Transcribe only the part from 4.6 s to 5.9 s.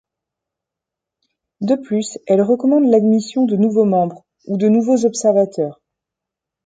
nouveaux observateurs.